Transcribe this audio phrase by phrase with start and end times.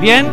[0.00, 0.26] ¿Bien?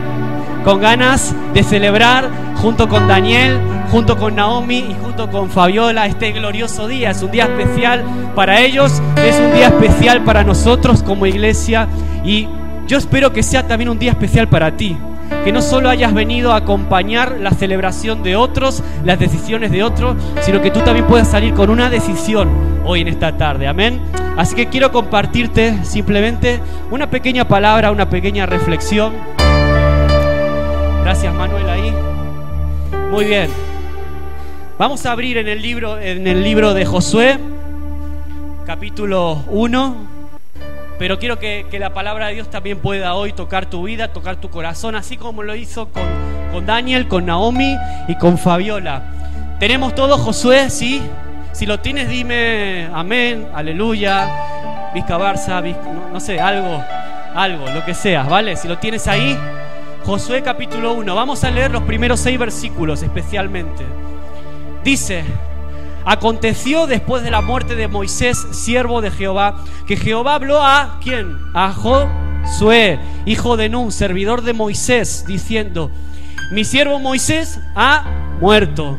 [0.63, 3.59] Con ganas de celebrar junto con Daniel,
[3.91, 7.11] junto con Naomi y junto con Fabiola este glorioso día.
[7.11, 11.87] Es un día especial para ellos, es un día especial para nosotros como iglesia
[12.25, 12.47] y
[12.87, 14.97] yo espero que sea también un día especial para ti.
[15.43, 20.17] Que no solo hayas venido a acompañar la celebración de otros, las decisiones de otros,
[20.41, 22.49] sino que tú también puedas salir con una decisión
[22.85, 23.67] hoy en esta tarde.
[23.67, 24.01] Amén.
[24.37, 26.59] Así que quiero compartirte simplemente
[26.91, 29.13] una pequeña palabra, una pequeña reflexión.
[31.03, 31.93] Gracias Manuel ahí.
[33.11, 33.49] Muy bien.
[34.77, 37.37] Vamos a abrir en el libro, en el libro de Josué,
[38.65, 40.18] capítulo 1.
[40.99, 44.49] Pero quiero que, la palabra de Dios también pueda hoy tocar tu vida, tocar tu
[44.49, 46.03] corazón, así como lo hizo con,
[46.51, 47.77] con Daniel, con Naomi
[48.09, 49.01] y con Fabiola.
[49.59, 50.69] ¿Tenemos todo, Josué?
[50.69, 51.01] ¿Sí?
[51.53, 56.83] Si lo tienes, dime amén, aleluya, Vizca Barça, no, no, sé, algo,
[57.33, 58.57] algo, lo que sea, ¿vale?
[58.57, 59.37] Si lo tienes ahí,
[60.05, 63.85] Josué capítulo 1, vamos a leer los primeros seis versículos especialmente.
[64.83, 65.23] Dice,
[66.05, 71.37] Aconteció después de la muerte de Moisés, siervo de Jehová, que Jehová habló a quién?
[71.53, 75.91] A Josué, hijo de Nun, servidor de Moisés, diciendo,
[76.51, 78.05] mi siervo Moisés ha
[78.39, 78.97] muerto.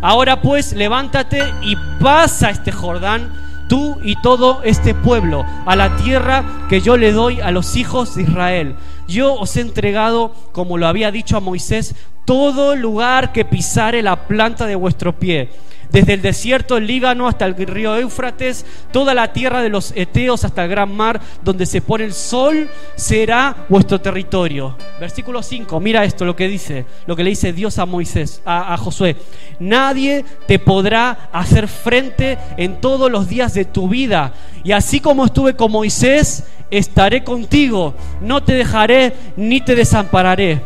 [0.00, 3.32] Ahora pues levántate y pasa este Jordán,
[3.68, 8.16] tú y todo este pueblo, a la tierra que yo le doy a los hijos
[8.16, 8.76] de Israel.
[9.06, 11.94] Yo os he entregado, como lo había dicho a Moisés,
[12.24, 15.50] todo lugar que pisare la planta de vuestro pie
[15.90, 20.44] desde el desierto del Líbano hasta el río Éufrates, toda la tierra de los Eteos
[20.44, 24.76] hasta el gran mar, donde se pone el sol, será vuestro territorio.
[24.98, 28.72] Versículo 5, mira esto, lo que dice, lo que le dice Dios a Moisés, a,
[28.72, 29.16] a Josué.
[29.58, 34.32] Nadie te podrá hacer frente en todos los días de tu vida.
[34.62, 37.94] Y así como estuve con Moisés, estaré contigo.
[38.20, 40.62] No te dejaré ni te desampararé.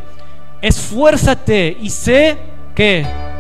[0.61, 2.37] Esfuérzate y sé
[2.75, 3.34] que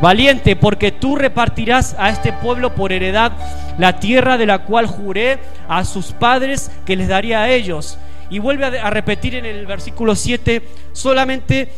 [0.00, 3.32] Valiente, porque tú repartirás a este pueblo por heredad
[3.78, 5.38] la tierra de la cual juré
[5.68, 7.98] a sus padres que les daría a ellos.
[8.30, 11.68] Y vuelve a, repetir en el versículo 7, solamente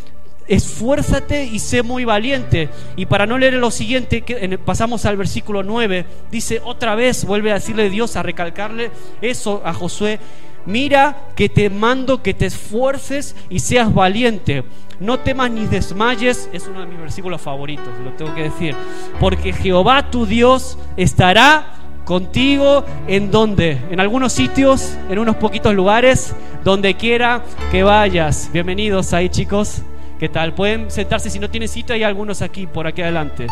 [0.48, 2.68] esfuérzate y sé muy valiente.
[2.96, 4.22] Y para no leer lo siguiente,
[4.66, 8.90] pasamos al versículo 9, dice otra vez, vuelve a decirle Dios, a recalcarle
[9.22, 10.18] eso a Josué,
[10.66, 14.64] mira que te mando que te esfuerces y seas valiente
[15.00, 18.76] no temas ni desmayes, es uno de mis versículos favoritos, lo tengo que decir,
[19.18, 21.64] porque Jehová tu Dios estará
[22.04, 28.50] contigo en donde, en algunos sitios, en unos poquitos lugares, donde quiera que vayas.
[28.52, 29.82] Bienvenidos ahí chicos,
[30.18, 30.52] ¿qué tal?
[30.52, 33.46] Pueden sentarse si no tienen sitio, hay algunos aquí, por aquí adelante.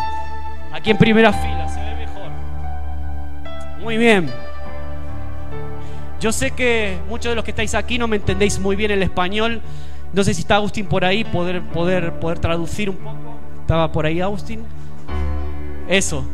[0.71, 2.29] Aquí en primera fila, se ve mejor.
[3.81, 4.48] Muy bien.
[6.19, 9.01] Yo sé que muchos de los que estáis aquí no me entendéis muy bien el
[9.03, 9.61] español,
[10.11, 13.37] no sé si está Agustín por ahí, poder, poder, poder traducir un poco.
[13.61, 14.63] ¿Estaba por ahí Agustín?
[15.87, 16.25] Eso.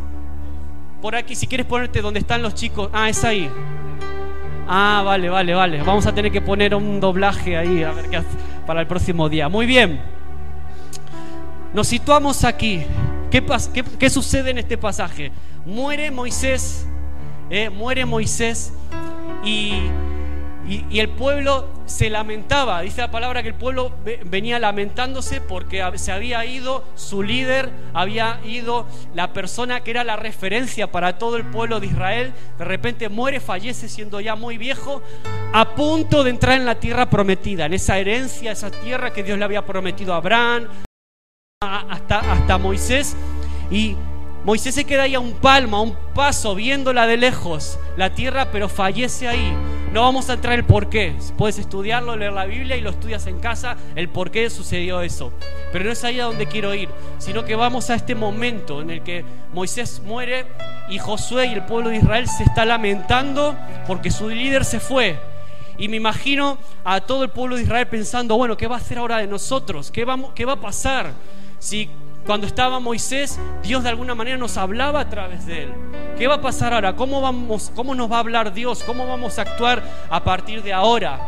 [1.01, 2.89] Por aquí, si quieres ponerte donde están los chicos.
[2.93, 3.49] Ah, es ahí.
[4.67, 5.83] Ah, vale, vale, vale.
[5.83, 8.21] Vamos a tener que poner un doblaje ahí, a ver qué
[8.65, 9.49] para el próximo día.
[9.49, 10.01] Muy bien.
[11.73, 12.83] Nos situamos aquí.
[13.29, 15.31] ¿Qué, qué, qué sucede en este pasaje?
[15.65, 16.87] Muere Moisés,
[17.49, 18.73] eh, muere Moisés
[19.45, 23.91] y el pueblo se lamentaba, dice la palabra que el pueblo
[24.25, 30.15] venía lamentándose porque se había ido su líder, había ido la persona que era la
[30.15, 35.01] referencia para todo el pueblo de Israel, de repente muere, fallece siendo ya muy viejo,
[35.53, 39.37] a punto de entrar en la tierra prometida, en esa herencia, esa tierra que Dios
[39.37, 40.67] le había prometido a Abraham,
[41.61, 43.15] hasta, hasta Moisés.
[43.69, 43.95] Y
[44.45, 48.51] Moisés se queda ahí a un palmo, a un paso, viéndola de lejos, la tierra,
[48.51, 49.51] pero fallece ahí.
[49.91, 51.15] No vamos a entrar en el por qué.
[51.35, 55.33] Puedes estudiarlo, leer la Biblia y lo estudias en casa, el por qué sucedió eso.
[55.71, 58.91] Pero no es ahí a donde quiero ir, sino que vamos a este momento en
[58.91, 60.45] el que Moisés muere
[60.91, 63.55] y Josué y el pueblo de Israel se está lamentando
[63.87, 65.17] porque su líder se fue.
[65.79, 68.99] Y me imagino a todo el pueblo de Israel pensando, bueno, ¿qué va a hacer
[68.99, 69.89] ahora de nosotros?
[69.89, 71.13] ¿Qué, vamos, qué va a pasar?
[71.57, 71.89] Si
[72.25, 75.73] cuando estaba Moisés, Dios de alguna manera nos hablaba a través de él.
[76.17, 76.95] ¿Qué va a pasar ahora?
[76.95, 78.83] ¿Cómo, vamos, ¿Cómo nos va a hablar Dios?
[78.83, 81.19] ¿Cómo vamos a actuar a partir de ahora?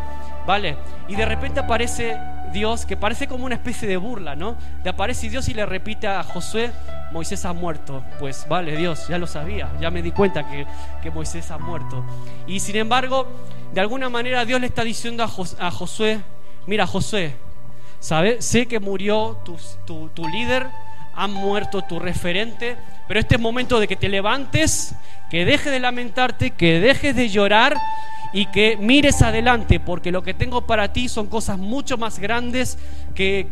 [0.45, 0.77] ¿Vale?
[1.07, 2.17] Y de repente aparece
[2.51, 4.55] Dios, que parece como una especie de burla, ¿no?
[4.83, 6.71] De aparece Dios y le repite a Josué,
[7.11, 8.03] Moisés ha muerto.
[8.19, 10.65] Pues vale, Dios, ya lo sabía, ya me di cuenta que,
[11.03, 12.03] que Moisés ha muerto.
[12.47, 13.27] Y sin embargo,
[13.73, 15.27] de alguna manera Dios le está diciendo a,
[15.65, 16.21] a Josué,
[16.65, 17.35] mira Josué,
[17.99, 18.45] ¿sabes?
[18.45, 20.67] Sé que murió tu, tu, tu líder,
[21.17, 22.77] han muerto tu referente,
[23.07, 24.93] pero este es momento de que te levantes,
[25.31, 27.75] que dejes de lamentarte, que dejes de llorar
[28.33, 32.77] y que mires adelante, porque lo que tengo para ti son cosas mucho más grandes
[33.15, 33.47] que,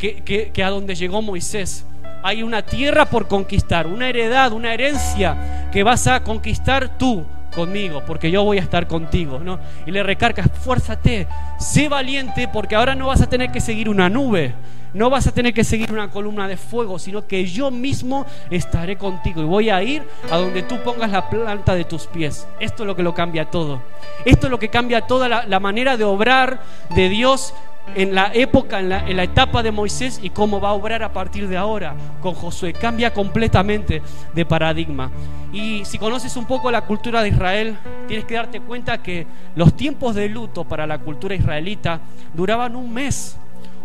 [0.53, 1.87] que, a donde llegó Moisés.
[2.21, 7.25] Hay una tierra por conquistar, una heredad, una herencia que vas a conquistar tú
[7.55, 9.59] conmigo, porque yo voy a estar contigo, ¿no?
[9.87, 11.27] Y le recargas, fuérzate,
[11.57, 14.53] sé valiente, porque ahora no vas a tener que seguir una nube,
[14.95, 18.97] no vas a tener que seguir una columna de fuego, sino que yo mismo estaré
[18.97, 20.01] contigo y voy a ir
[20.31, 22.47] a donde tú pongas la planta de tus pies.
[22.61, 23.81] Esto es lo que lo cambia todo.
[24.23, 26.61] Esto es lo que cambia toda la, manera de obrar
[26.95, 27.53] de Dios
[27.93, 31.03] en la época, en la, en la, etapa de Moisés y cómo va a obrar
[31.03, 32.71] a partir de ahora con Josué.
[32.71, 34.01] Cambia completamente
[34.33, 35.11] de paradigma.
[35.51, 37.75] Y si conoces un poco la cultura de Israel,
[38.07, 41.99] tienes que darte cuenta que los tiempos de luto para la cultura israelita
[42.33, 43.37] duraban un mes.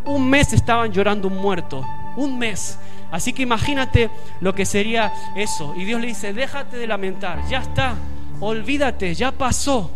[0.05, 1.87] Un mes estaban llorando un muerto,
[2.17, 2.79] un mes.
[3.11, 4.11] Así que imagínate
[4.41, 5.75] lo que sería eso.
[5.76, 7.94] Y Dios le dice, déjate de lamentar, ya está,
[8.41, 9.91] olvídate, ya pasó.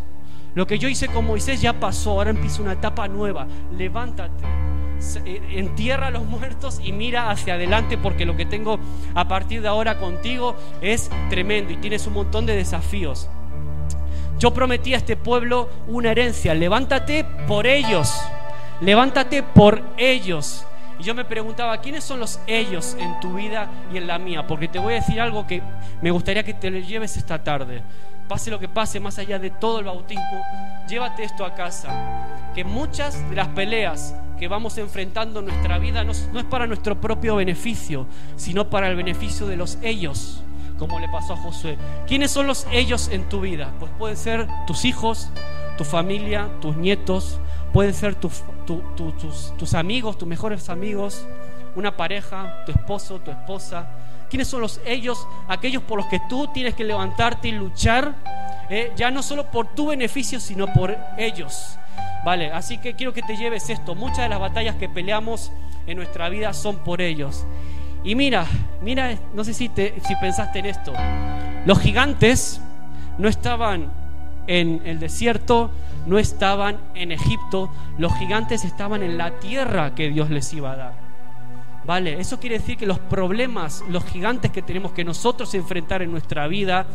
[0.55, 3.47] Lo que yo hice con Moisés ya pasó, ahora empieza una etapa nueva.
[3.77, 4.45] Levántate,
[5.25, 8.79] eh, entierra a los muertos y mira hacia adelante porque lo que tengo
[9.15, 13.29] a partir de ahora contigo es tremendo y tienes un montón de desafíos.
[14.39, 18.13] Yo prometí a este pueblo una herencia, levántate por ellos
[18.81, 20.67] levántate por ellos.
[20.99, 24.47] Y yo me preguntaba, ¿quiénes son los ellos en tu vida y en la mía?
[24.47, 25.63] Porque te voy a decir algo que
[26.01, 27.83] me gustaría que te lo lleves esta tarde.
[28.29, 30.43] Pase lo que pase, más allá de todo el bautismo,
[30.89, 32.53] llévate esto a casa.
[32.55, 37.01] Que muchas de las peleas que vamos enfrentando en nuestra vida no, es para nuestro
[37.01, 38.07] propio beneficio,
[38.37, 40.43] sino para el beneficio de los ellos,
[40.79, 41.77] como le pasó a Josué.
[42.07, 43.73] ¿Quiénes son los ellos en tu vida?
[43.79, 45.31] Pues pueden ser tus hijos,
[45.77, 47.41] tu familia, tus nietos,
[47.75, 48.45] pueden ser tus,
[49.59, 51.27] tus, amigos, tus mejores amigos,
[51.75, 53.89] una pareja, tu esposo, tu esposa.
[54.31, 55.27] ¿Quiénes son los ellos?
[55.49, 58.15] Aquellos por los que tú tienes que levantarte y luchar,
[58.71, 61.77] eh, ya no solo por tu beneficio, sino por ellos.
[62.25, 63.97] Vale, así que quiero que te lleves esto.
[63.97, 65.51] Muchas de las batallas que peleamos
[65.89, 67.45] en nuestra vida son por ellos.
[68.05, 68.47] Y mira,
[68.83, 70.93] mira, no sé si, te, si pensaste en esto.
[71.67, 72.61] Los gigantes
[73.19, 74.04] no estaban
[74.47, 75.71] en el desierto,
[76.07, 80.77] no estaban en Egipto, los gigantes estaban en la tierra que Dios les iba a
[80.77, 81.05] dar.
[81.87, 82.19] ¿Vale?
[82.19, 86.47] Eso quiere decir que los problemas, los gigantes que tenemos que nosotros enfrentar en nuestra
[86.47, 86.87] vida,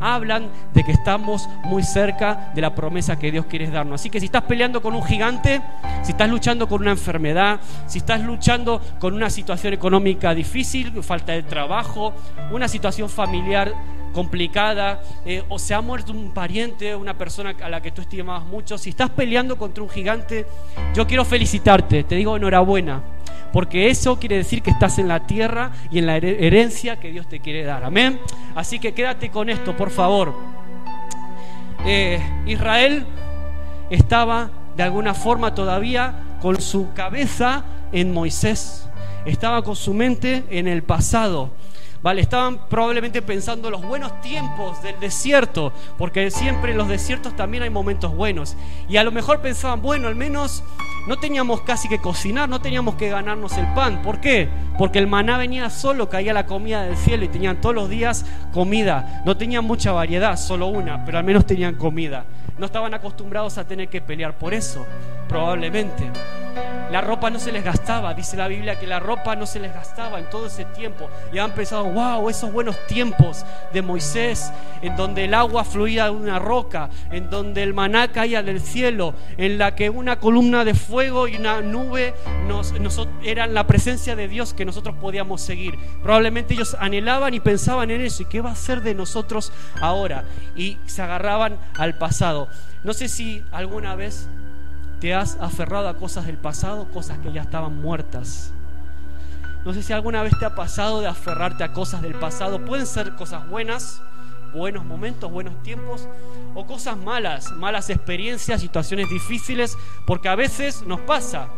[0.00, 4.00] hablan de que estamos muy cerca de la promesa que Dios quiere darnos.
[4.00, 5.62] Así que si estás peleando con un gigante,
[6.02, 11.32] si estás luchando con una enfermedad, si estás luchando con una situación económica difícil, falta
[11.32, 12.14] de trabajo,
[12.52, 13.72] una situación familiar
[14.16, 18.46] complicada, eh, o se ha muerto un pariente, una persona a la que tú estimabas
[18.46, 20.46] mucho, si estás peleando contra un gigante,
[20.94, 23.02] yo quiero felicitarte, te digo enhorabuena,
[23.52, 27.28] porque eso quiere decir que estás en la tierra y en la herencia que Dios
[27.28, 27.84] te quiere dar.
[27.84, 28.18] Amén.
[28.54, 30.34] Así que quédate con esto, por favor.
[31.84, 33.04] Eh, Israel
[33.90, 34.48] estaba
[34.78, 38.88] de alguna forma todavía con su cabeza en Moisés,
[39.26, 41.50] estaba con su mente en el pasado.
[42.02, 42.20] ¿Vale?
[42.20, 47.70] Estaban probablemente pensando los buenos tiempos del desierto, porque siempre en los desiertos también hay
[47.70, 48.56] momentos buenos.
[48.88, 50.62] Y a lo mejor pensaban, bueno, al menos
[51.06, 54.02] no teníamos casi que cocinar, no teníamos que ganarnos el pan.
[54.02, 54.48] ¿Por qué?
[54.76, 58.26] Porque el maná venía solo, caía la comida del cielo y tenían todos los días
[58.52, 59.22] comida.
[59.24, 62.24] No tenían mucha variedad, solo una, pero al menos tenían comida.
[62.58, 64.86] No estaban acostumbrados a tener que pelear por eso,
[65.28, 66.10] probablemente.
[66.90, 69.74] La ropa no se les gastaba, dice la Biblia que la ropa no se les
[69.74, 71.10] gastaba en todo ese tiempo.
[71.32, 74.52] Y han pensado, wow, esos buenos tiempos de Moisés,
[74.82, 79.14] en donde el agua fluía de una roca, en donde el maná caía del cielo,
[79.36, 82.14] en la que una columna de fuego y una nube
[82.46, 82.72] nos,
[83.24, 85.76] eran la presencia de Dios que nosotros podíamos seguir.
[86.02, 88.22] Probablemente ellos anhelaban y pensaban en eso.
[88.22, 90.24] ¿Y qué va a ser de nosotros ahora?
[90.54, 92.48] Y se agarraban al pasado.
[92.84, 94.28] No sé si alguna vez
[95.00, 98.52] te has aferrado a cosas del pasado, cosas que ya estaban muertas.
[99.64, 102.64] No sé si alguna vez te ha pasado de aferrarte a cosas del pasado.
[102.64, 104.00] Pueden ser cosas buenas,
[104.54, 106.08] buenos momentos, buenos tiempos,
[106.54, 109.76] o cosas malas, malas experiencias, situaciones difíciles,
[110.06, 111.48] porque a veces nos pasa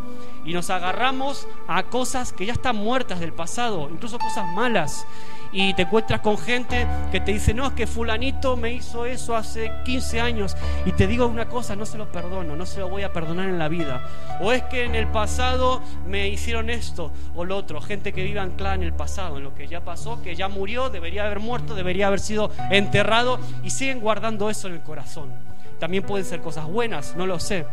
[0.45, 5.05] y nos agarramos a cosas que ya están muertas del pasado, incluso cosas malas
[5.53, 9.35] y te encuentras con gente que te dice, no, es que fulanito me hizo eso
[9.37, 12.89] hace 15 años y te digo una cosa, no se lo perdono, no se lo
[12.89, 14.03] voy a perdonar en la vida.
[14.41, 18.41] O es que en el pasado me hicieron esto o lo otro, gente que vive
[18.41, 21.75] anclada en el pasado, en lo que ya pasó, que ya murió, debería haber muerto,
[21.75, 25.33] debería haber sido enterrado y siguen guardando eso en el corazón.
[25.79, 27.65] También pueden ser cosas buenas, no lo sé.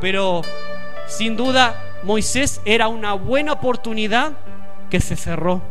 [0.00, 0.42] Pero
[1.06, 4.32] sin duda Moisés era una buena oportunidad
[4.90, 5.62] que se cerró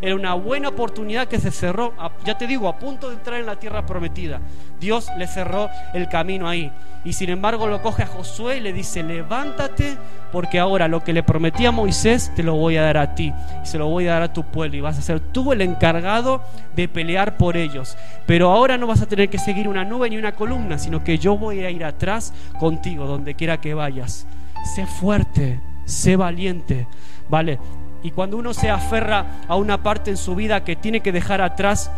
[0.00, 1.92] Era una buena oportunidad que se cerró,
[2.24, 4.40] ya te digo, a punto de entrar en la tierra prometida.
[4.80, 6.70] Dios le cerró el camino ahí.
[7.04, 9.96] Y sin embargo lo coge a Josué y le dice, levántate
[10.32, 13.32] porque ahora lo que le prometí a Moisés te lo voy a dar a ti.
[13.62, 15.62] Y se lo voy a dar a tu pueblo y vas a ser tú el
[15.62, 16.42] encargado
[16.76, 17.96] de pelear por ellos.
[18.26, 21.18] Pero ahora no vas a tener que seguir una nube ni una columna, sino que
[21.18, 24.26] yo voy a ir atrás contigo donde quiera que vayas.
[24.74, 26.86] Sé fuerte, sé valiente,
[27.28, 27.58] ¿vale?
[28.02, 31.40] Y cuando uno se aferra a una parte en su vida que tiene que dejar
[31.40, 31.90] atrás,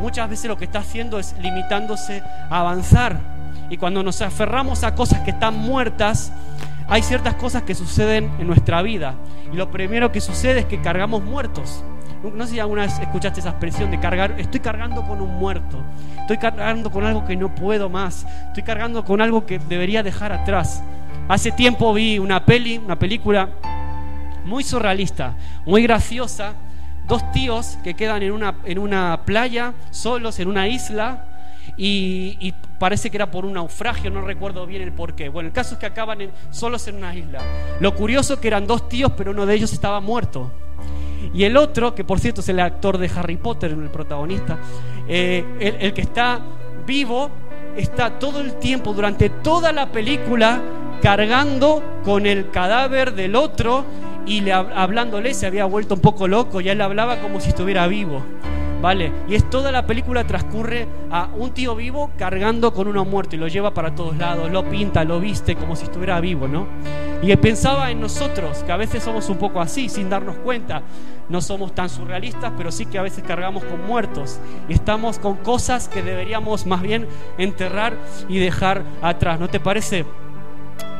[0.00, 3.34] muchas veces lo que está haciendo es limitándose a avanzar
[3.70, 6.32] y cuando nos aferramos a cosas que están muertas,
[6.88, 9.14] hay ciertas cosas que suceden en nuestra vida.
[9.52, 11.82] Y lo primero que sucede es que cargamos muertos.
[12.22, 15.82] No sé si alguna vez escuchaste esa expresión de cargar, estoy cargando con un muerto,
[16.20, 20.32] estoy cargando con algo que no puedo más, estoy cargando con algo que debería dejar
[20.32, 20.82] atrás.
[21.28, 23.50] Hace tiempo vi una peli, una película
[24.44, 25.36] muy surrealista,
[25.66, 26.54] muy graciosa,
[27.06, 31.26] dos tíos que quedan en una, en una playa, solos, en una isla,
[31.76, 35.28] y, parece que era por un naufragio, no recuerdo bien el porqué.
[35.28, 36.18] Bueno, el caso es que acaban
[36.50, 37.40] solos en una isla.
[37.80, 40.52] Lo curioso que eran dos tíos, pero uno de ellos estaba muerto.
[41.32, 44.58] Y el otro, que por cierto es el actor de Harry Potter, el protagonista,
[45.08, 46.40] eh, el que está
[46.86, 47.30] vivo,
[47.76, 50.60] está todo el tiempo, durante toda la película,
[51.00, 53.84] cargando con el cadáver del otro
[54.26, 57.86] y le, hablándole, se había vuelto un poco loco, y él hablaba como si estuviera
[57.86, 58.22] vivo.
[58.84, 59.10] ¿vale?
[59.26, 63.38] Y es toda la película transcurre a un tío vivo cargando con uno muerto y
[63.38, 66.66] lo lleva para todos lados, lo pinta, lo viste como si estuviera vivo, ¿no?
[67.22, 70.82] Y pensaba en nosotros, que a veces somos un poco así, sin darnos cuenta.
[71.30, 74.38] No somos tan surrealistas, pero sí que a veces cargamos con muertos
[74.68, 77.96] y estamos con cosas que deberíamos más bien enterrar
[78.28, 79.40] y dejar atrás.
[79.40, 80.04] ¿No te parece?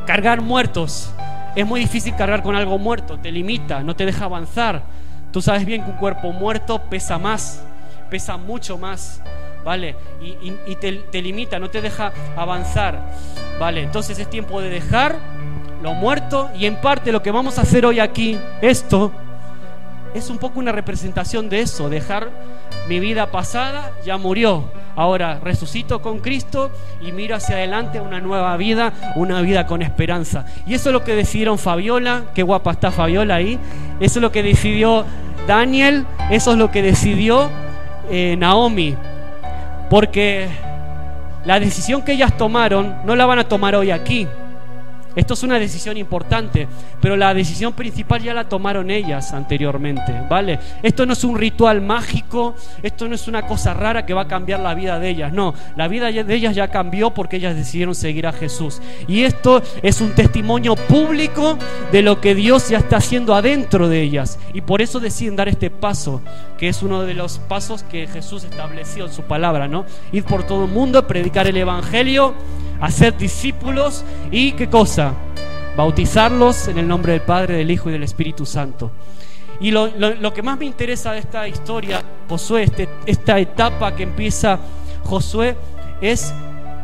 [0.06, 1.12] Cargar muertos.
[1.54, 4.82] Es muy difícil cargar con algo muerto, te limita, no te deja avanzar.
[5.32, 7.64] Tú sabes bien que un cuerpo muerto pesa más
[8.14, 9.20] pesa mucho más,
[9.64, 9.96] ¿vale?
[10.20, 13.10] Y, te, limita, no te deja avanzar,
[13.58, 13.82] ¿vale?
[13.82, 15.16] Entonces es tiempo de dejar
[15.82, 19.10] lo muerto y en parte lo que vamos a hacer hoy aquí, esto,
[20.14, 22.30] es un poco una representación de eso, dejar
[22.88, 24.64] mi vida pasada, ya murió.
[24.96, 30.44] Ahora resucito con Cristo y miro hacia adelante una nueva vida, una vida con esperanza.
[30.66, 33.58] Y eso es lo que decidieron Fabiola, qué guapa está Fabiola ahí.
[33.98, 35.04] Eso es lo que decidió
[35.46, 37.50] Daniel, eso es lo que decidió
[38.10, 38.94] eh, Naomi,
[39.90, 40.48] porque
[41.44, 44.28] la decisión que ellas tomaron no la van a tomar hoy aquí.
[45.16, 46.66] Esto es una decisión importante,
[47.00, 50.58] pero la decisión principal ya la tomaron ellas anteriormente, ¿vale?
[50.82, 54.28] Esto no es un ritual mágico, esto no es una cosa rara que va a
[54.28, 57.94] cambiar la vida de ellas, no, la vida de ellas ya cambió porque ellas decidieron
[57.94, 58.80] seguir a Jesús.
[59.06, 61.58] Y esto es un testimonio público
[61.92, 64.38] de lo que Dios ya está haciendo adentro de ellas.
[64.52, 66.22] Y por eso deciden dar este paso,
[66.58, 69.84] que es uno de los pasos que Jesús estableció en su palabra, ¿no?
[70.12, 72.34] Ir por todo el mundo, predicar el Evangelio
[72.80, 75.12] hacer discípulos y qué cosa?
[75.76, 78.92] Bautizarlos en el nombre del Padre, del Hijo y del Espíritu Santo.
[79.60, 84.58] Y lo, que más me interesa de esta historia, Josué, este, esta etapa que empieza
[85.04, 85.56] Josué,
[86.00, 86.34] es,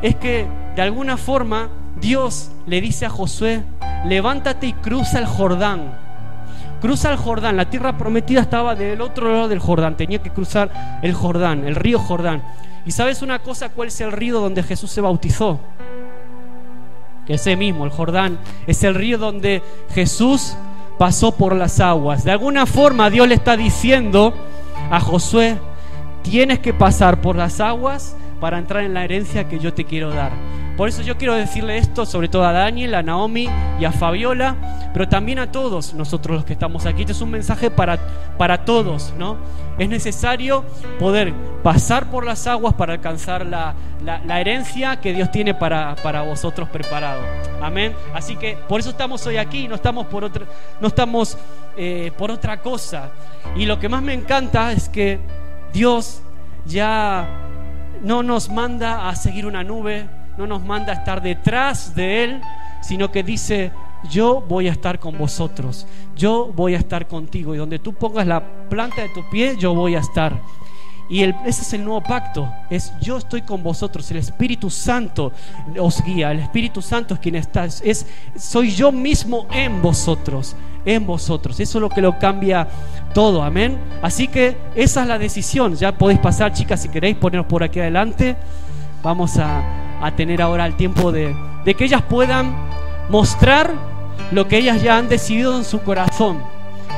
[0.02, 1.68] es que de alguna forma
[2.00, 3.62] Dios le dice a Josué,
[4.06, 6.09] levántate y cruza el Jordán.
[6.80, 10.98] Cruza el Jordán, la tierra prometida estaba del otro lado del Jordán, tenía que cruzar
[11.02, 12.42] el Jordán, el río Jordán.
[12.86, 13.68] ¿Y sabes una cosa?
[13.68, 15.60] ¿Cuál es el río donde Jesús se bautizó?
[17.28, 19.62] Ese mismo, el Jordán, es el río donde
[19.94, 20.56] Jesús
[20.98, 22.24] pasó por las aguas.
[22.24, 24.34] De alguna forma Dios le está diciendo
[24.90, 25.58] a Josué,
[26.22, 30.10] tienes que pasar por las aguas para entrar en la herencia que yo te quiero
[30.10, 30.32] dar.
[30.76, 34.56] Por eso yo quiero decirle esto sobre todo a Daniel, a Naomi y a Fabiola,
[34.94, 37.02] pero también a todos nosotros los que estamos aquí.
[37.02, 37.98] Este es un mensaje para,
[38.38, 39.36] para todos, ¿no?
[39.78, 40.64] Es necesario
[40.98, 43.74] poder pasar por las aguas para alcanzar la,
[44.40, 47.20] herencia que Dios tiene para, para vosotros preparado.
[47.60, 47.94] Amén.
[48.14, 50.46] Así que por eso estamos hoy aquí, no estamos por otra,
[50.80, 51.36] no estamos
[51.76, 53.10] eh, por otra cosa.
[53.54, 55.20] Y lo que más me encanta es que
[55.74, 56.22] Dios
[56.64, 57.28] ya
[58.02, 62.40] no nos manda a seguir una nube, no nos manda a estar detrás de Él,
[62.80, 63.72] sino que dice,
[64.08, 68.26] yo voy a estar con vosotros, yo voy a estar contigo y donde tú pongas
[68.26, 70.40] la planta de tu pie, yo voy a estar.
[71.10, 75.32] Y ese es el nuevo pacto, es yo estoy con vosotros, el Espíritu Santo
[75.76, 78.06] os guía, el Espíritu Santo es quien está, es,
[78.38, 80.54] soy yo mismo en vosotros,
[80.84, 82.68] en vosotros, eso es lo que lo cambia
[83.14, 83.78] todo, amén.
[84.02, 87.80] Así que esa es la decisión, ya podéis pasar chicas si queréis poneros por aquí
[87.80, 88.36] adelante,
[89.02, 89.62] vamos a,
[90.04, 91.34] a tener ahora el tiempo de,
[91.64, 92.54] de que ellas puedan
[93.08, 93.72] mostrar
[94.30, 96.42] lo que ellas ya han decidido en su corazón.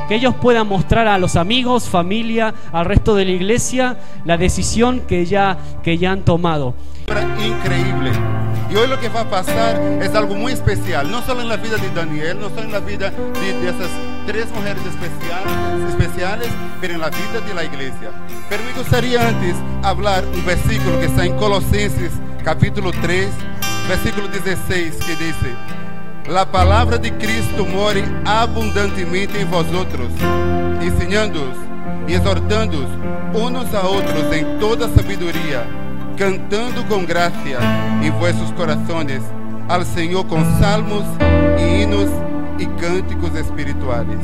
[0.09, 5.01] que ellos puedan mostrar a los amigos, familia, al resto de la iglesia la decisión
[5.01, 6.75] que ya, que ya han tomado.
[7.45, 8.13] Increíble.
[8.73, 11.59] Y hoy lo que va a pasar es algo muy especial, no solo en la
[11.59, 13.91] vida de Daniel, no solo en la vida de, esas
[14.27, 16.49] tres mujeres especiales, especiales,
[16.81, 18.11] pero en la vida de la iglesia.
[18.49, 22.13] Pero me gustaría antes hablar un versículo que está en Colosenses
[22.43, 23.29] capítulo 3,
[23.89, 25.55] versículo 16, que dice,
[26.29, 30.09] la palabra de Cristo more abundantemente en vosotros,
[30.81, 31.59] enseñándoos
[32.09, 32.89] y exhortándoos
[33.35, 35.82] unos a otros en toda sabiduría
[36.17, 37.59] cantando con gracia
[38.03, 39.23] en vuestros corazones
[39.69, 41.05] al Señor con salmos
[41.59, 42.09] hinos
[42.59, 44.19] y cánticos espirituales.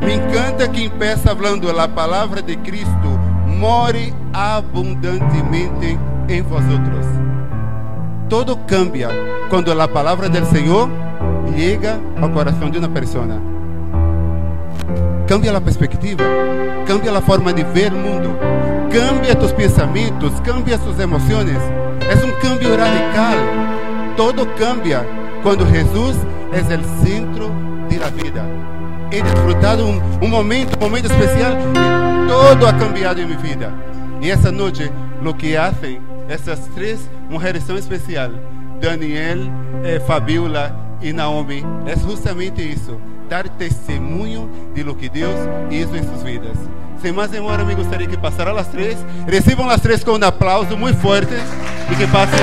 [0.00, 7.06] Me encanta que empieza hablando la palabra de Cristo, more abundantemente en vosotros.
[8.28, 9.10] Todo cambia
[9.48, 10.88] cuando la palabra del Señor
[11.56, 13.40] llega al corazón de una persona.
[15.26, 16.24] Cambia la perspectiva,
[16.86, 18.38] cambia la forma de ver el mundo,
[18.96, 21.58] cambia tus pensamientos, cambia tus emociones.
[22.10, 23.36] Es un cambio radical.
[24.16, 25.04] Todo cambia
[25.42, 26.16] cuando Jesús
[26.52, 27.50] es el centro
[27.90, 28.44] de la vida.
[29.10, 33.70] He disfrutado un, un momento, un momento especial y todo ha cambiado en mi vida.
[34.20, 34.90] Y esa noche
[35.22, 36.98] lo que hacen essas três
[37.28, 38.32] mulheres tão especiais,
[38.80, 39.38] Daniel,
[39.84, 42.98] eh, Fabiola e Naomi, é justamente isso,
[43.28, 45.38] dar testemunho de lo que Deus
[45.70, 46.56] hizo em suas vidas.
[47.00, 50.76] Sem mais demora, me gostaria que passaram as três, recebam as três com um aplauso
[50.76, 52.38] muito forte e que passem.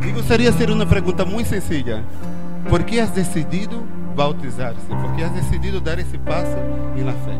[0.00, 2.04] Me gostaria de fazer uma pergunta muito sencilla.
[2.68, 4.86] Por que has decidido bautizar-se?
[4.88, 6.58] ¿Por qué has decidido dar ese paso
[6.96, 7.38] en la fe?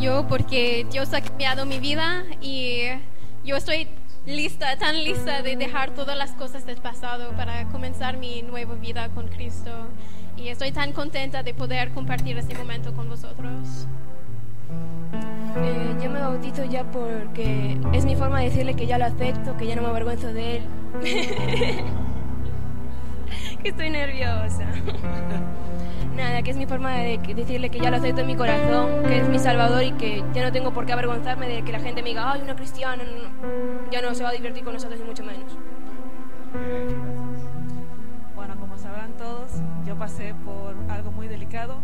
[0.00, 2.88] Yo porque Dios ha cambiado mi vida y
[3.44, 3.88] yo estoy
[4.26, 9.08] lista, tan lista de dejar todas las cosas del pasado para comenzar mi nueva vida
[9.10, 9.70] con Cristo.
[10.36, 13.86] Y estoy tan contenta de poder compartir este momento con vosotros.
[15.56, 19.56] Eh, yo me bautizo ya porque es mi forma de decirle que ya lo acepto,
[19.56, 20.62] que ya no me avergüenzo de él.
[23.62, 24.66] que estoy nerviosa.
[26.16, 29.18] Nada, que es mi forma de decirle que ya lo acepto en mi corazón, que
[29.18, 32.02] es mi salvador y que ya no tengo por qué avergonzarme de que la gente
[32.02, 33.02] me diga, ay, una cristiana,
[33.90, 35.56] ya no se va a divertir con nosotros ni mucho menos.
[38.34, 39.52] Bueno, como sabrán todos,
[39.86, 41.76] yo pasé por algo muy delicado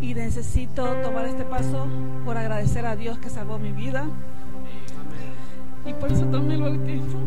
[0.00, 1.88] y necesito tomar este paso
[2.24, 4.04] por agradecer a Dios que salvó mi vida.
[5.84, 7.20] Y por eso tomé el bautismo.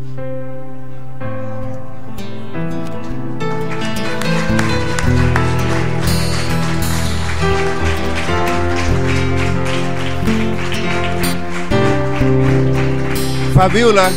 [13.54, 14.10] Fabiola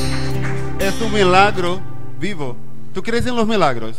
[0.80, 1.80] es un milagro
[2.20, 2.58] vivo.
[2.92, 3.96] ¿Tú crees en los milagros?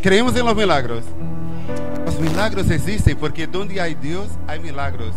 [0.00, 1.04] Creemos en los milagros.
[2.06, 5.14] Los milagros existen porque donde hay Dios hay milagros.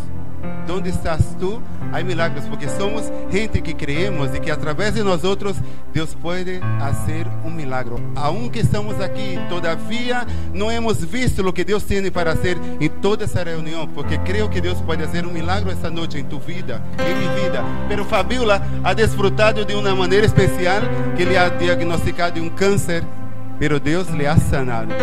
[0.67, 1.60] Donde estás tú,
[1.91, 5.58] hay milagros, porque somos gente que creemos y que a través de nosotros
[5.93, 7.99] Dios puede hacer un milagro.
[8.15, 13.25] Aunque estamos aquí, todavía no hemos visto lo que Dios tiene para hacer en toda
[13.25, 16.82] esa reunión, porque creo que Dios puede hacer un milagro esta noche en tu vida,
[16.97, 17.63] en mi vida.
[17.89, 23.03] Pero Fabiola ha disfrutado de una manera especial que le ha diagnosticado un cáncer,
[23.60, 24.93] pero Dios le ha sanado.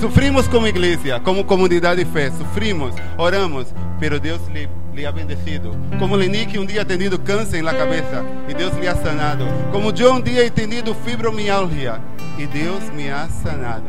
[0.00, 3.66] Sufrimos como iglesia, como comunidad de fe, sufrimos, oramos,
[4.02, 5.76] pero Dios le, le ha bendecido.
[6.00, 9.46] Como Lenique un día ha tenido cáncer en la cabeza y Dios le ha sanado.
[9.70, 12.00] Como yo un día he tenido fibromialgia
[12.36, 13.84] y Dios me ha sanado.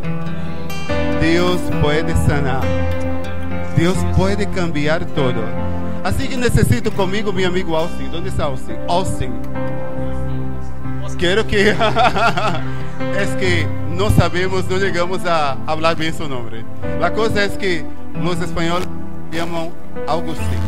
[1.20, 2.62] Dios puede sanar.
[3.76, 5.44] Dios puede cambiar todo.
[6.04, 8.12] Así que necesito conmigo mi amigo Austin.
[8.12, 8.78] ¿Dónde está Austin?
[8.88, 9.34] Austin.
[11.18, 11.70] Quiero que...
[13.20, 16.64] es que no sabemos, no llegamos a hablar bien su nombre.
[17.00, 17.84] La cosa es que
[18.22, 18.88] los españoles
[19.34, 19.72] llaman
[20.08, 20.60] Agustín.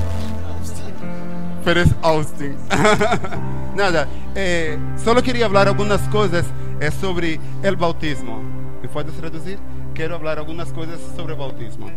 [1.63, 2.57] Pero es Austin.
[3.75, 6.45] Nada, eh, solo quería hablar algunas cosas
[6.79, 8.41] eh, sobre el bautismo.
[8.81, 9.59] ¿Me puedes traducir?
[9.93, 11.89] Quiero hablar algunas cosas sobre el bautismo.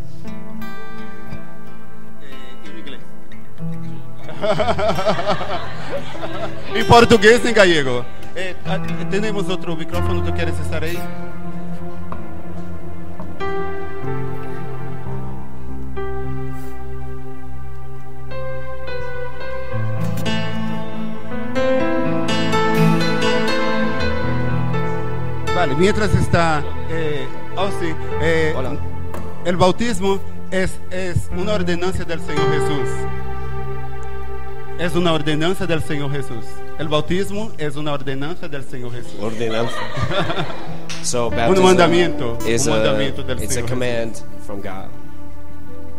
[2.23, 3.01] Eh, en inglés.
[6.75, 8.05] en portugués, en gallego.
[8.37, 8.79] Eh, ah,
[9.11, 10.99] tenemos otro micrófono, ¿tú quieres estar ahí?
[25.59, 28.55] Vale, mientras está eh, Austin, eh,
[29.45, 30.21] el bautismo
[30.53, 32.89] es, es una ordenanza del Señor Jesús.
[34.79, 36.45] es una ordenanza del Señor Jesús.
[36.79, 39.17] El bautismo es una ordenanza del Señor Jesús.
[39.21, 39.75] Ordenanza.
[41.03, 44.15] so baptism mandamiento, is un a, mandamiento del it's a Señor command
[44.47, 45.08] from God.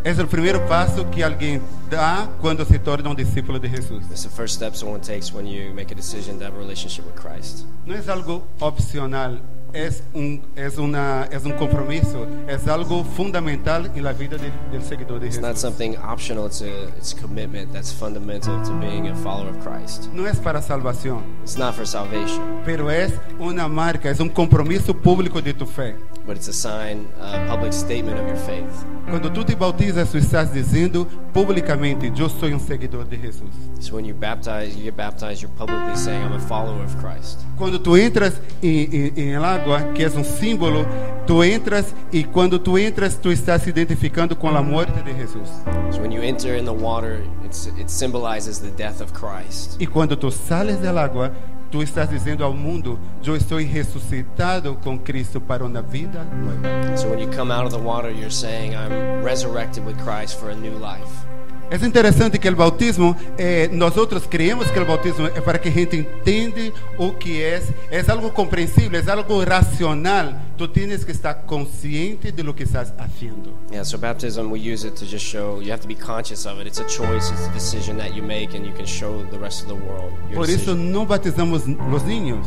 [0.02, 1.60] Es el primer paso que alguien
[1.90, 4.02] da cuando se torna un discípulo de Jesús.
[4.10, 7.04] It's the first step someone takes when you make a decision to have a relationship
[7.04, 7.66] with Christ.
[7.84, 9.42] No es algo opcional,
[9.74, 14.82] es un, es una, es un compromiso, es algo fundamental en la vida del, del
[14.82, 19.08] seguidor de It's not something optional, it's a, it's a commitment that's fundamental to being
[19.08, 20.08] a follower of Christ.
[20.14, 24.94] No es para salvación, It's not for salvation, pero es una marca, es un compromiso
[24.94, 25.94] público de tu fe.
[26.30, 28.84] But it's a sign, a public statement of your faith.
[29.08, 33.50] Quando tu te bautizas, tu estás dizendo publicamente: Eu sou um seguidor de Jesus.
[33.80, 37.40] So when you baptize, you get baptized, you're publicly saying, I'm a follower of Christ.
[37.56, 40.86] Quando tu entras em, em, em água, que é um símbolo,
[41.26, 45.48] tu entras e quando tu entras, tu estás se identificando com a morte de Jesus.
[45.90, 49.76] So when you enter in the water, it symbolizes the death of Christ.
[49.80, 51.32] E quando tu sales da água,
[51.70, 56.96] tu estás dizendo ao mundo: Eu estou ressuscitado com Cristo para uma vida nova.
[56.96, 60.50] So when you come out of the water, you're saying, I'm resurrected with Christ for
[60.50, 61.39] a new life.
[61.70, 65.68] É interessante que o bautismo, eh, nós outros creemos que o bautismo é para que
[65.68, 70.34] a gente entende o que é, é algo compreensível, é algo racional.
[70.58, 73.54] Tu tienes que estar consciente de lo que estás haciendo.
[73.70, 76.60] Yeah, so baptism, we use it to just show, you have to be conscious of
[76.60, 76.66] it.
[76.66, 79.62] It's a choice, it's a decision that you make, and you can show the rest
[79.62, 80.92] of the world Por isso decision.
[80.92, 81.62] não batizamos
[81.94, 82.44] os niños.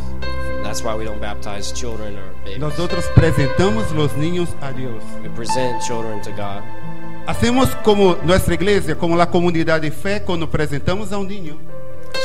[0.63, 2.59] That's why we don't baptize children or babies.
[2.59, 5.01] Nós outros apresentamos os niños a Deus.
[5.23, 6.61] We present children to God.
[7.25, 11.57] Hacemos como nossa igreja, como a comunidade de fé, quando apresentamos a um ninho.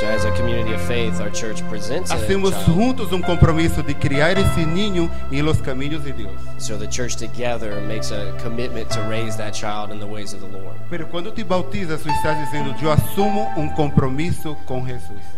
[0.01, 4.37] So as a community of faith, our church presents Hacemos juntos um compromisso de criar
[4.37, 6.41] esse ninho em los caminhos de Deus.
[6.59, 10.41] So the church together makes a commitment to raise that child in the ways of
[10.41, 10.77] the Lord.
[10.91, 15.38] Pero quando te bautizas, tu estás dizendo: Eu assumo um compromisso com Jesus.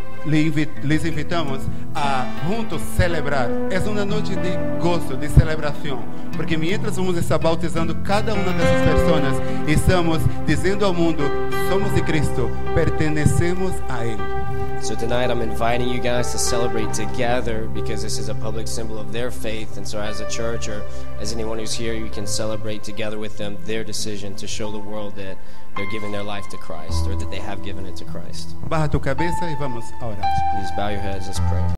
[0.25, 1.61] lhes invitamos
[1.95, 3.49] a juntos celebrar.
[3.69, 5.99] É uma noite de gozo, de celebração,
[6.35, 11.23] porque mientras vamos estar bautizando cada uma dessas pessoas, estamos dizendo ao mundo:
[11.69, 14.40] somos de Cristo, pertenecemos a Ele.
[14.81, 18.97] So tonight, I'm inviting you guys to celebrate together because this is a public symbol
[18.97, 19.77] of their faith.
[19.77, 20.83] And so, as a church or
[21.19, 24.79] as anyone who's here, you can celebrate together with them their decision to show the
[24.79, 25.37] world that
[25.75, 28.55] they're giving their life to Christ or that they have given it to Christ.
[28.67, 30.25] Barra tua cabeça e vamos a orar.
[30.55, 31.27] Please bow your heads.
[31.27, 31.75] Let's pray.